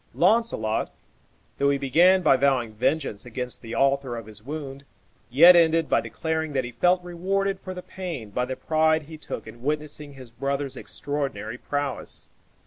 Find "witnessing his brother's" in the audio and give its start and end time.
9.61-10.75